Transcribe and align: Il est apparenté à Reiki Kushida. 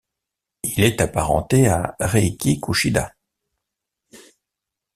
Il 0.63 0.79
est 0.83 0.99
apparenté 0.99 1.67
à 1.67 1.95
Reiki 1.99 2.59
Kushida. 2.59 3.13